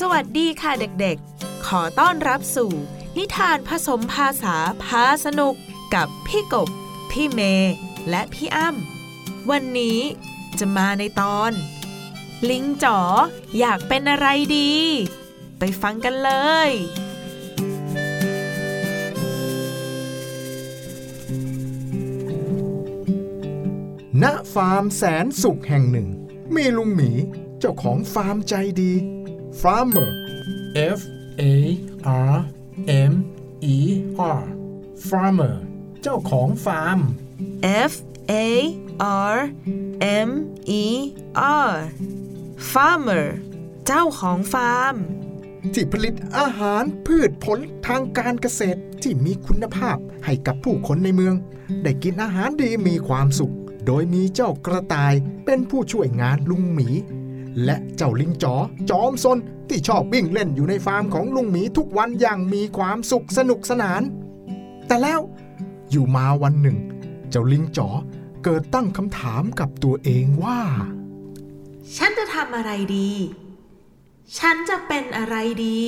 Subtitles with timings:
[0.00, 2.72] สวัสดีค่ะเด็กๆ ขอต้อนรับสู่
[3.16, 5.54] นิทานผสมภาษาพาสนุก
[5.94, 6.68] กับพี่กบ
[7.10, 7.74] พี่เมย์
[8.10, 9.98] และพี่อ้ำวันนี้
[10.58, 11.52] จะมาในตอน
[12.50, 12.98] ลิงจ๋อ
[13.58, 14.26] อยากเป็นอะไร
[14.56, 14.72] ดี
[15.58, 16.30] ไปฟังกันเล
[16.68, 16.70] ย
[24.22, 24.24] ณ
[24.54, 26.08] ฟาร์มแสนสุขแห่งหนึ่ง
[26.54, 27.10] มีลุงหมี
[27.58, 28.92] เจ้าของฟาร์มใจดี
[29.62, 30.10] Farmer
[30.98, 31.00] F
[31.40, 31.42] A
[32.32, 32.36] R
[33.10, 33.12] M
[33.74, 33.78] E
[34.40, 34.42] R
[35.08, 35.54] Farmer
[36.02, 36.98] เจ้าของฟาร์ม
[37.90, 37.92] F
[38.32, 38.34] A
[39.34, 39.36] R
[40.28, 40.30] M
[40.82, 40.84] E
[41.68, 41.72] R
[42.72, 43.26] Farmer
[43.86, 44.94] เจ้าของฟาร์ม
[45.74, 51.34] ที่ผลิตอาหารพืชผลทางการเกษตรที่มีคุณภาพให้กับผู้คนในเมือง
[51.82, 53.54] ได้กินอาหารดีมีความสุข
[53.86, 55.14] โดยมีเจ้ากระต่าย
[55.44, 56.88] เป็นผู้ช่วยงานลุงหมี
[57.64, 58.54] และเจ้าลิงจ๋อ
[58.90, 64.02] จอมซนที่ชอบวิ่งเล่นอยู่ในฟาร์มของลุงหมีทุกวันอย่างมีความสุขสนุกสนาน
[64.86, 65.20] แต่แล้ว
[65.90, 66.78] อยู่มาวันหนึ่ง
[67.30, 67.88] เจ้าลิงจ๋อ
[68.44, 70.60] เกิดตั้งคำถามกับตัวเองว่า
[71.96, 73.10] ฉันจะทำอะไรดี
[74.38, 75.82] ฉันจะเป็นอะไรดี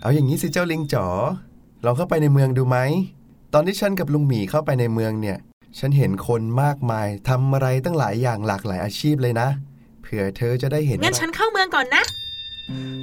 [0.00, 1.06] เอาอย่างนี้สิเจ้าลิงจ๋อ
[1.84, 2.78] ลองเข้าไปในเมืองดูไหม
[3.54, 5.38] ตอนที่ฉันกับลุงหมีเข้าไปในเมืองเนี่ย
[5.78, 9.48] ฉันเห็นคนมากมายทำอะไรตั้งหลายอย่างหลากหลายอาชีพเลยนะ
[10.02, 12.04] เผื่อเธอจะได้เห็นงั้นฉันเข้าเมืองก่อนนะ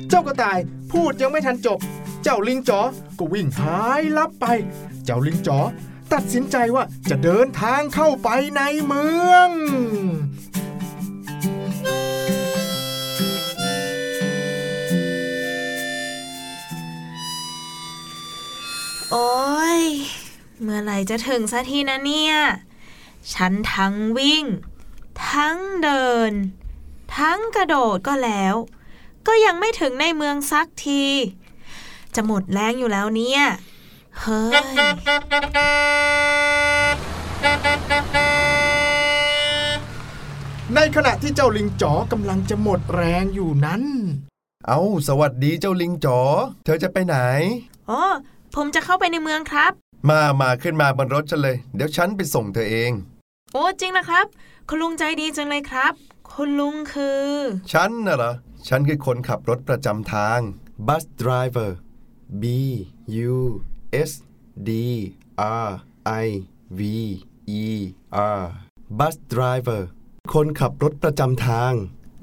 [0.10, 0.60] เจ้ากระต่าย
[0.92, 1.80] พูดยังไม่ทันจบ
[2.24, 2.82] เจ้าลิงจ๋อ
[3.20, 4.46] ก็วิ่งหายลับไป
[5.06, 5.60] เจ้าลิงจ๋อ
[6.14, 9.50] ตัดสินใจว่าจะเดินทางเข้าไปในเมือง
[20.68, 22.36] เมื่อไหร่จะถึงสักทีนะเนี่ย
[23.34, 24.46] ฉันทั้งวิ่ง
[25.30, 26.32] ทั้งเดิน
[27.18, 28.56] ทั้งกระโดดก็แล้ว
[29.28, 31.04] ก็ยังไม่ถึงในเมืองสักที
[32.16, 33.42] จะหมดแรงอยู่แล้วเนี่ย
[34.20, 34.54] เฮ้ย
[40.76, 43.84] ในขณะที่เจ้าลิงจ๋อกำลังจะหมดแรงอยู่นั้น
[44.68, 46.20] เอาสวัสดีเจ้าลิงจ๋อ
[46.66, 47.18] เธอจะไปไหน
[47.90, 48.02] อ๋อ
[48.56, 49.72] ผมจะเข้าไปในเมืองครับ
[50.10, 52.92] มามาขึ้นมาบนรถฉันเลย เดี๋ยวฉันไปส่งเธอเอง
[53.54, 54.26] โอ้จริงนะครับ
[54.70, 55.94] คุณลุงใจดีจังเลยครับ
[56.32, 57.30] คุณลุงคือ
[57.72, 58.34] ฉันน่ะเหรอ
[58.68, 60.40] ฉันคือคนขับรถประจำทาง
[60.88, 61.72] bus driver
[62.42, 62.44] B
[63.32, 63.36] U
[64.10, 64.12] S
[64.68, 64.72] D
[65.68, 65.70] R
[66.26, 66.28] I
[66.80, 66.82] V
[67.64, 67.66] E
[68.40, 68.44] R
[69.00, 69.82] bus driver
[70.34, 71.74] คนขับรถประจำทาง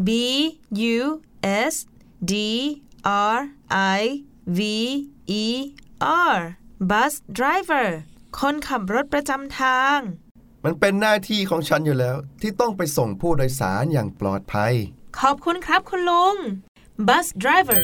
[0.06, 0.08] B
[0.94, 1.00] U
[1.72, 1.74] S
[2.30, 2.34] D
[3.34, 3.38] R
[3.98, 4.02] I
[4.58, 4.60] V
[5.42, 5.44] E
[6.34, 6.38] R
[6.90, 7.88] bus driver
[8.40, 9.98] คนขับรถประจำทาง
[10.64, 14.72] มันเป็นหน้าที่ของฉันอยู่แล้ว ที่ต้องไปส่งผู้โดยสารอย่างปลอดภัย
[15.20, 16.36] ขอบคุณครับคุณลุง
[17.08, 17.82] bus driver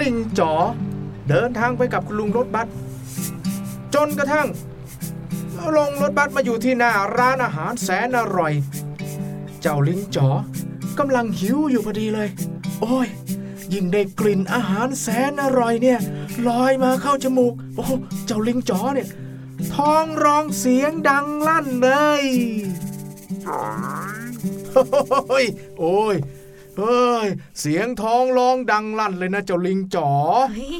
[0.00, 0.52] ลิงจ๋อ
[1.28, 2.66] เดินทางไปกับคุณลุงรถบัส
[3.94, 4.48] จนกระทั่ง
[5.76, 8.52] ลงรถบัสมาอยู่ที่หน้าร้านอาหารแสนอร่อย
[9.60, 10.28] เจ้าลิงจ๋อ
[10.98, 12.28] กำลังหิวอยู่พอดีเลย
[12.80, 13.08] โอ้ย
[13.72, 15.98] ยิ่งได้กลิ่นอาหารแสนอร่อยเนี่ย
[16.48, 17.86] ลอยมาเข้าจมูก โอ้
[18.26, 19.08] เจ้าลิงจ๋อเนี่ย
[19.74, 22.22] ท้องร้องเสียงดังลั่นเลย
[24.74, 25.44] โอ้ย
[25.78, 26.16] โอ้ย
[26.78, 27.28] เฮ้ย
[27.60, 30.10] เสียงท้องร้องดังลั่นเลยนะเจ้าลิงจ๋อ
[30.54, 30.78] เฮ้ย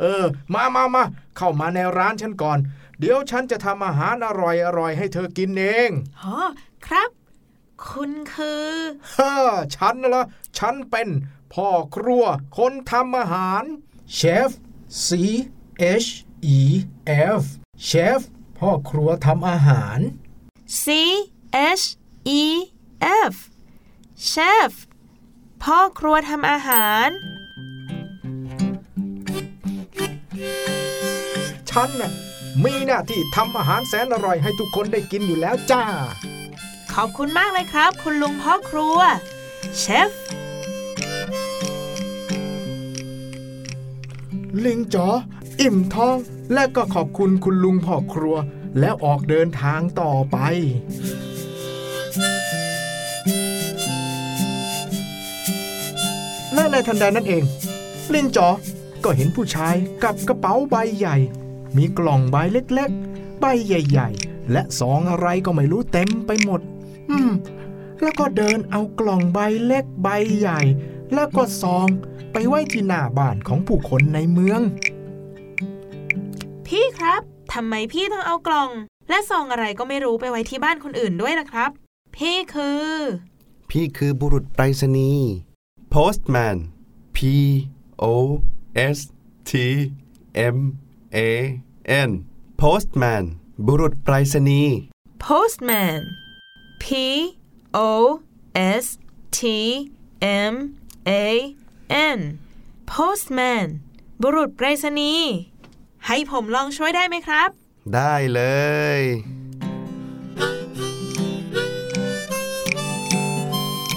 [0.00, 0.24] เออ
[0.54, 1.04] มามามา
[1.36, 2.58] เข้ามาในร้านฉันก่อน
[2.98, 5.90] เดี๋ยวฉันจะทำอาหารอร่อยอร่อยให้เธอกินเอง
[6.22, 6.36] อ๋อ
[6.86, 7.10] ครับ
[7.86, 8.70] คุณคือ
[9.16, 9.32] ฮ่า
[9.76, 10.24] ฉันน่ะเหรอ
[10.58, 11.08] ฉันเป็น
[11.54, 12.24] พ่อครัว
[12.58, 13.62] คนทำอาหาร
[14.14, 14.50] เชฟ
[15.06, 15.08] C
[16.04, 16.10] H
[16.58, 16.60] E
[17.40, 17.42] F
[17.84, 18.20] เชฟ
[18.58, 19.98] พ่อครัวทำอาหาร
[20.82, 20.84] C
[21.80, 21.84] H
[22.40, 22.42] E
[23.32, 23.34] F
[24.30, 24.72] chef
[25.64, 27.08] พ่อครัวทำอาหาร
[31.70, 32.12] ฉันน่ะ
[32.64, 35.84] มีหน้าที่ทำอาหารแสนอร่อยให้ทุกคนได้กินอยู่แล้วจ้า
[36.94, 38.98] ขอบคุณมากเลยครับ คุณลุงพ่อครัว
[39.78, 40.10] เชฟ
[44.64, 45.08] ลิงจ๋อ
[45.60, 46.16] อิ่มท้อง
[46.52, 48.36] และก็ขอบคุณคุณลุงพ่อครัว
[48.80, 50.36] แล้วออกเดินทางต่อไป
[56.54, 57.44] และในทันใดนั้นเอง
[58.14, 58.48] ลิงจ๋อ
[59.04, 61.16] ก็เห็นผู้ชายกับกระเป๋าใบใหญ่
[61.76, 66.60] มีกล่องใบเล็กๆ ใบใหญ่ๆ และซองอะไรก็ไม่รู้เต็มไปหมด
[67.10, 67.30] อืม
[68.02, 70.08] แล้วก็เดินเอากล่องใบเล็กใบ
[70.38, 70.60] ใหญ่
[71.14, 71.88] แล้วก็ซอง
[72.32, 74.60] ไปไว้ที่หน้าบ้านของผู้คนในเมือง
[76.66, 77.22] พี่ครับ
[77.52, 78.70] ทำไมพี่ต้องเอากล่อง
[79.08, 81.70] และซองอะไรก็ไม่รู้ไปไว้ที่บ้านคนอื่นด้วยล่ะครับ
[82.16, 82.88] พี่คือ
[83.70, 85.28] พี่คือบุรุษไปรษณีย์
[85.94, 86.56] postman
[87.16, 87.18] P
[88.02, 88.04] O
[88.96, 88.98] S
[89.50, 89.52] T
[90.56, 90.58] M
[91.16, 91.18] A
[92.08, 92.10] N
[92.60, 93.24] postman
[93.66, 94.76] บุรุษไปรษณีย์
[95.24, 96.00] postman
[96.84, 96.86] P
[97.76, 97.90] O
[98.82, 98.84] S
[99.38, 99.40] T
[100.50, 100.54] M
[101.08, 101.12] A
[102.16, 102.20] N
[102.90, 103.66] postman
[104.22, 105.30] บุรุษไปรษณีย์
[106.06, 107.48] ให้ผมลองช่วยได้ไหมครับ
[107.94, 108.40] ได้เล
[108.98, 109.00] ย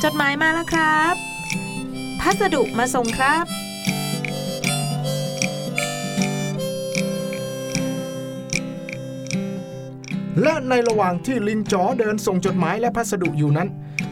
[0.04, 1.16] จดหมายมาแล้วครับ
[2.20, 3.46] พัสดุมาส่งครับ
[10.42, 13.68] และในระหว่างที่ลิงจ๋อเดินส่งจดหมายและพัสดุอยู่นั้น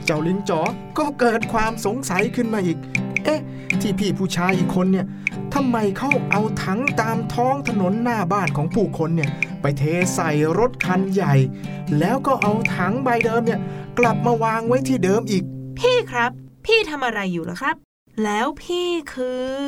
[0.05, 0.61] เจ้าลิงจ๋อ
[0.97, 2.77] ก็เกิดความสงสัยขึ้นมาอีก
[3.23, 3.41] เอ๊ะ
[3.81, 5.05] ที่พี่ผู้ชายอีกคนเนี่ย
[5.53, 9.29] ทำไมเขาเอาถังตามท้องถนนหน้าบ้านของผู้คนเนี่ย
[9.61, 9.83] ไปเท
[10.15, 11.35] ใส่รถคันใหญ่
[11.99, 13.59] แล้วก็เอาถังใบเดิมเนี่ย
[13.99, 15.43] กลับมาวางไว้ที่เดิมอีก
[15.79, 16.31] พี่ครับ
[16.65, 17.75] พี่ทำอะไรอยู่ล่ะครับ
[18.23, 19.63] แล้วพี่คือ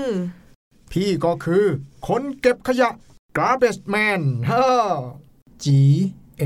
[0.91, 1.65] พี่ก็คือ
[2.07, 2.89] คนเก็บขยะ
[3.37, 4.21] garbage man
[4.51, 4.67] ฮ่า
[5.63, 5.65] G
[6.41, 6.43] A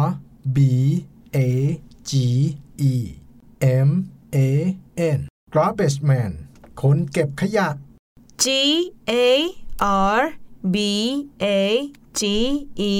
[0.00, 0.04] R
[0.56, 0.58] B
[1.36, 1.38] A
[2.10, 2.12] G
[2.92, 2.94] E
[3.88, 3.90] M
[4.34, 4.38] A
[5.18, 5.20] N
[5.54, 6.32] garbage man
[6.82, 7.68] คนเก็บขยะ
[8.42, 8.44] G
[9.10, 9.12] A
[10.18, 10.22] R
[10.74, 10.76] B
[11.44, 11.46] A
[12.20, 12.22] G
[12.92, 12.94] E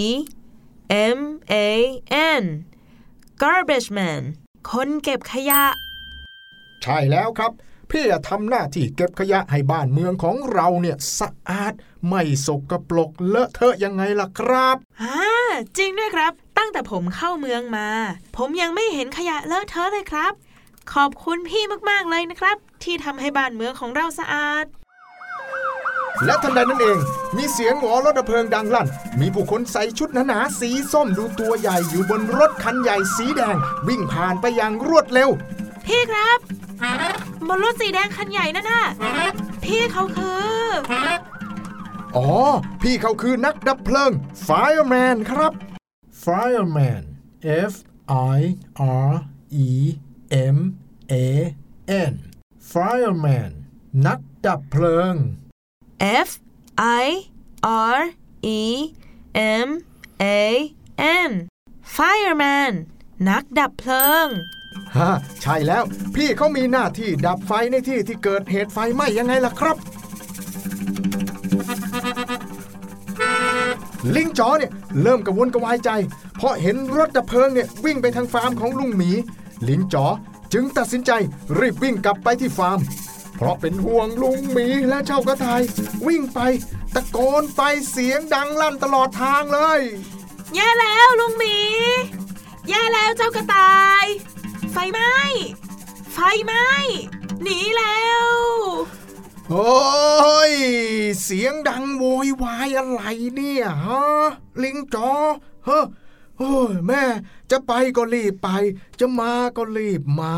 [1.19, 1.21] M
[1.53, 1.55] A
[2.43, 2.45] N
[3.43, 4.23] garbage man
[4.71, 5.63] คนเก็บขยะ
[6.83, 7.53] ใช่แล้วครับ
[7.91, 11.73] พี่จะทำหน้าที่เก็บขยะให้บ้านเมืองของเราเนี่ยสะอาด
[12.09, 17.89] ไม่สกปรกเลอะเทอะยังไงล่ะครับอ่าจริงด้วยครับ ตั้งแต่ผมเข้าเมืองมา
[18.37, 20.33] ผมยังไม่เห็นขยะเลอะเทอะเลยครับ
[20.93, 24.67] ขอบคุณพี่มากๆเลยนะครับ ที่ทำให้บ้านเมืองของเราสะอาด
[26.25, 26.99] และทันใดนั้นเอง
[27.37, 28.89] มีเสียงหวอรถดับเพลิงดังลั่น
[29.21, 33.57] มีผู้คนใส่ชุดหนาๆสีส้มดูตัวใหญ่อยู่บนรถคันใหญ่สีแดง
[33.89, 35.31] วิ่งผ่านไปอย่างรวดเร็ว
[35.87, 36.39] พี่ครับ
[37.49, 38.85] บนรถสีแดงคันใหญ่นั่นน่ะ
[39.65, 40.57] พี่เขาคือ
[42.17, 42.29] อ๋อ
[42.83, 44.13] พี่เขาคือนักดับเพลิง
[44.47, 45.53] fireman ครับ
[46.25, 47.03] fireman
[47.71, 47.75] F
[48.39, 48.41] I
[49.09, 49.13] R
[49.67, 49.71] E
[50.57, 50.59] M
[51.13, 51.15] A
[52.11, 52.15] N
[52.73, 53.51] fireman
[54.07, 55.15] นักดับเพลิง
[56.29, 56.31] F
[57.05, 57.07] I
[57.97, 58.01] R
[58.59, 58.61] E
[59.67, 59.69] M
[60.23, 60.25] A
[61.29, 61.31] N
[61.97, 62.73] fireman
[63.29, 64.27] นักดับเพลิง
[64.99, 65.13] ฮะ
[65.43, 65.85] ใช่แล้ว
[66.15, 69.77] พี่เขามีหน้าที่ดับไฟในที่ที่เกิดเหตุไฟไหม้ยังไงล่ะครับ
[74.15, 74.71] ลิงจ๋อเนี่ย
[75.03, 75.91] เริ่มกระวนกระวายใจ
[76.37, 79.11] เพราะเห็นรถดับเพลิงเนี่ยวิ่งไปทางฟาร์มของลุงหมี
[79.69, 80.07] ลิงจ๋อ
[80.53, 81.11] จึงตัดสินใจ
[81.59, 82.79] รีบวิ่งกลับไปที่ฟาร์ม
[83.37, 85.63] เพราะเป็นห่วงลุงหมีและเจ้ากระต่าย
[86.07, 86.41] วิ่งไป
[86.95, 89.81] ตะโกนไปเสียงดังลั่นตลอดทางเลย
[90.55, 91.57] แย่แล้วลุงหมี
[92.69, 94.07] แย่แล้วเจ้ากระต่าย
[94.79, 95.17] ไฟไหม้
[96.13, 96.69] ไฟไหม้
[97.43, 98.27] หนีแล้ว
[99.51, 100.53] โอ้ย
[101.23, 103.03] เสียงดังโวยวายอะไร
[103.35, 104.05] เนี่ยฮะ
[104.63, 105.11] ลิงจอ
[105.65, 105.87] เฮ้อ
[106.39, 107.03] โอ้ยแม่
[107.51, 108.49] จะไปก็รีบไป
[109.01, 110.35] จะมาก็รีบมา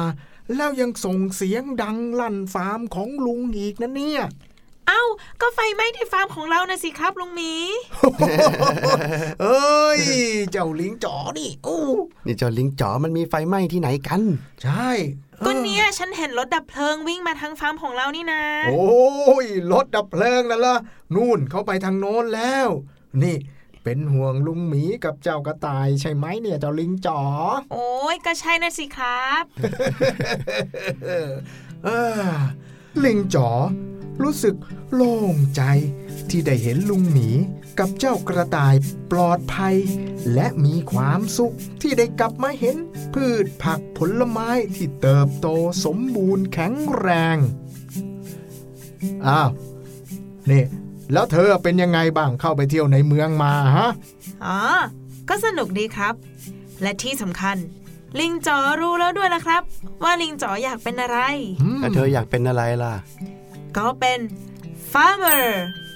[0.55, 4.23] แล้วยังส่งเสียงดังลั่นฟาร์มของลุงอีกนะเนี่ย
[4.89, 5.03] เอ้า
[5.41, 7.53] ก็ไฟไหม้ที่ฟาร์มของเรานะสิครับลุงหมี
[9.43, 10.01] เอ้ย
[10.51, 11.79] เจ้าลิงจอนี่โอ้
[12.27, 14.23] นี่เจ้าลิงจ๋อมันมีไฟไหม้ที่ไหนกัน
[14.63, 14.89] ใช่
[15.41, 20.77] ออก็เนี่ยฉันเห็นรถดับเพลิงวิ่งมาทางฟาร์มของเรานี่นะ โอ้ยรถดับเพลิงนั่นละ
[21.15, 22.69] นู่นเขาไปทางโน้นแล้ว
[23.23, 23.37] นี่
[23.85, 27.21] เป็นห่วงลุงหมีกับเจ้ากระต่ายใช่ไหมเนี่ยเจ้าลิงจ๋อ
[27.73, 29.45] โอ้ยก็ใช่นะสิครับ
[31.85, 31.89] เอ
[32.21, 32.31] อ
[33.05, 33.49] ลิงจ๋อ
[34.23, 34.55] รู้สึก
[34.95, 35.63] โล่งใจ
[36.31, 37.29] ที่ได้เห็นลุงหมี
[37.79, 38.75] กับเจ้ากระต่าย
[39.13, 39.77] ปลอดภัย
[40.35, 42.77] และมีความสุขที่ได้กลับมาเห็น
[43.15, 45.47] พืชผักผลไม้ที่เติบโต
[45.85, 47.37] สมบูรณ์แข็งแรง
[49.27, 49.51] อ้าว
[50.51, 50.65] นี่
[51.13, 53.91] แล้วเธอเป็นยังไงบ้างเข้าไปเที่ยวในเมืองมาฮะ
[54.47, 54.59] อ๋อ
[55.29, 56.15] ก็สนุกดีครับ
[56.83, 57.57] และที่สำคัญ
[58.21, 59.63] ลิงจ๋อรู้แล้วด้วยละครับ
[60.05, 61.19] ว่าลิงจ๋ออยากเป็นอะไร
[61.63, 62.95] อืมแล้วเธออยากเป็นอะไรล่ะ
[63.79, 64.19] ก็เป็น
[64.93, 65.47] farmer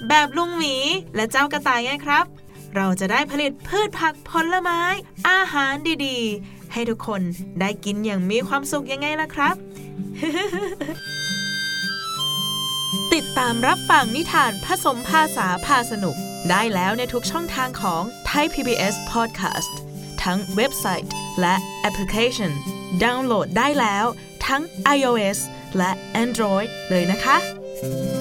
[0.07, 0.75] แบบลุงหมี
[1.15, 2.25] และเจ้ากระต่ายไงครับ
[2.75, 4.81] เราจะได้ผลิตพืชผักผลไม้
[5.29, 5.73] อาหาร
[6.05, 7.21] ดีๆ ให้ทุกคน
[7.59, 9.55] ได้กินอย่างมีความสุขยังไงล่ะครับ
[13.13, 16.15] ติดตามรับฟังนิทานผสมภาษาพาสนุก
[16.49, 19.71] ได้แล้วในทุกช่องทางของ Thai PBS Podcast
[20.23, 22.51] ทั้งเว็บไซต์และแอปพลิเคชัน
[23.03, 24.05] ดาวน์โหลดได้แล้ว
[24.47, 24.61] ทั้ง
[24.97, 25.39] iOS
[25.77, 25.91] และ
[26.23, 28.12] Android เลยนะคะ Thank you.